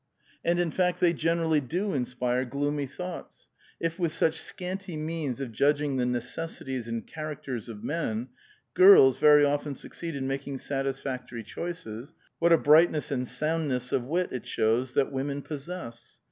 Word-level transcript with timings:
"And 0.43 0.59
in 0.59 0.71
fact 0.71 0.99
they 0.99 1.13
generaUy 1.13 1.67
do 1.67 1.93
inspire 1.93 2.43
gloomy 2.43 2.87
thoughts: 2.87 3.49
if 3.79 3.99
with 3.99 4.11
such 4.11 4.39
scanty 4.41 4.97
means 4.97 5.39
of 5.39 5.51
judging 5.51 5.97
the 5.97 6.07
necessities 6.07 6.87
and 6.87 7.05
characters 7.05 7.69
of 7.69 7.81
inen, 7.83 8.29
girls 8.73 9.19
very 9.19 9.45
often 9.45 9.75
succeed 9.75 10.15
in 10.15 10.25
making 10.27 10.57
satis 10.57 11.01
factoi'y 11.01 11.45
choices, 11.45 12.13
what 12.39 12.51
a 12.51 12.57
brightness 12.57 13.11
and 13.11 13.27
soundness 13.27 13.91
of 13.91 14.05
wit 14.05 14.31
it 14.31 14.47
shows 14.47 14.93
that 14.93 15.11
women 15.11 15.43
possess 15.43 16.19